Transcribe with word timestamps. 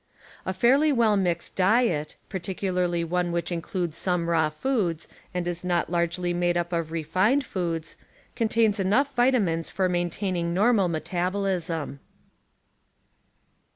A 0.47 0.51
fairlj^ 0.51 0.95
well 0.95 1.15
mixed 1.15 1.53
diet, 1.55 2.15
particularly 2.27 3.03
one 3.03 3.31
which 3.31 3.51
includes 3.51 3.97
some 3.97 4.27
raw 4.31 4.49
foods 4.49 5.07
and 5.31 5.47
is 5.47 5.63
not 5.63 5.91
largely 5.91 6.33
made 6.33 6.57
up 6.57 6.73
of 6.73 6.91
refined 6.91 7.45
foods, 7.45 7.97
con 8.35 8.47
tains 8.47 8.79
enough 8.79 9.15
vitamines 9.15 9.69
for 9.69 9.87
maintaining 9.87 10.55
normal 10.55 10.87
metabolism. 10.87 11.99